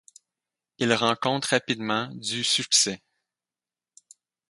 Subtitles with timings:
[0.79, 3.03] Il rencontre rapidement du succès.